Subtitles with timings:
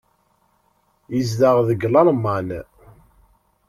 [1.13, 2.47] Yezdeɣ deg Lalman.